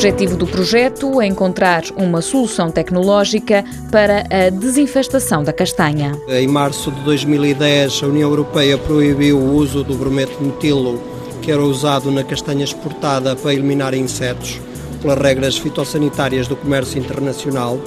[0.00, 6.18] objetivo do projeto é encontrar uma solução tecnológica para a desinfestação da castanha.
[6.26, 10.98] Em março de 2010, a União Europeia proibiu o uso do brometo metilo,
[11.42, 14.58] que era usado na castanha exportada para eliminar insetos,
[15.02, 17.78] pelas regras fitossanitárias do comércio internacional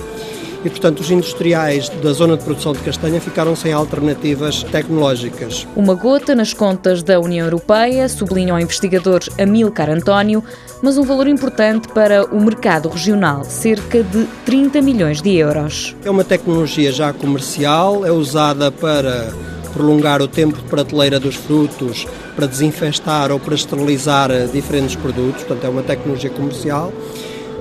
[0.64, 5.68] e, portanto, os industriais da zona de produção de castanha ficaram sem alternativas tecnológicas.
[5.75, 10.44] Uma gota nas contas da União Europeia, sublinha o investigador Amilcar António,
[10.81, 15.95] mas um valor importante para o mercado regional, cerca de 30 milhões de euros.
[16.04, 19.32] É uma tecnologia já comercial, é usada para
[19.73, 25.66] prolongar o tempo de prateleira dos frutos, para desinfestar ou para esterilizar diferentes produtos, portanto
[25.66, 26.93] é uma tecnologia comercial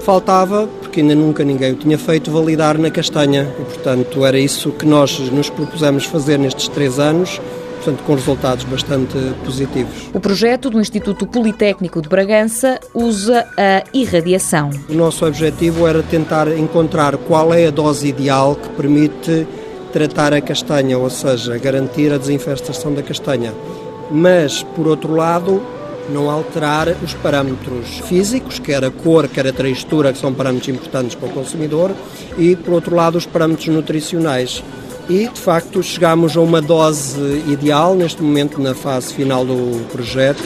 [0.05, 4.71] Faltava, porque ainda nunca ninguém o tinha feito, validar na castanha e, portanto, era isso
[4.73, 7.41] que nós nos propusemos fazer nestes três anos
[7.83, 10.09] portanto, com resultados bastante positivos.
[10.15, 14.71] O projeto do Instituto Politécnico de Bragança usa a irradiação.
[14.89, 19.47] O nosso objetivo era tentar encontrar qual é a dose ideal que permite
[19.93, 23.53] tratar a castanha, ou seja, garantir a desinfestação da castanha.
[24.11, 25.61] Mas, por outro lado,
[26.09, 31.15] não alterar os parâmetros físicos, quer a cor, quer a textura, que são parâmetros importantes
[31.15, 31.93] para o consumidor,
[32.37, 34.63] e, por outro lado, os parâmetros nutricionais.
[35.09, 40.43] E, de facto, chegamos a uma dose ideal, neste momento, na fase final do projeto,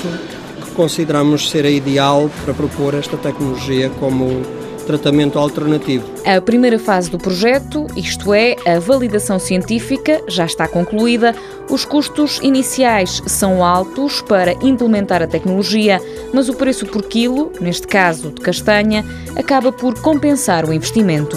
[0.65, 4.43] que consideramos ser a ideal para propor esta tecnologia como
[4.87, 6.07] tratamento alternativo.
[6.25, 11.35] A primeira fase do projeto, isto é, a validação científica, já está concluída.
[11.69, 16.01] Os custos iniciais são altos para implementar a tecnologia,
[16.33, 19.05] mas o preço por quilo, neste caso de castanha,
[19.37, 21.37] acaba por compensar o investimento.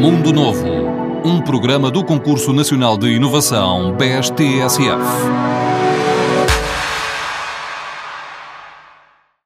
[0.00, 0.66] Mundo Novo,
[1.24, 4.96] um programa do Concurso Nacional de Inovação BSTSF.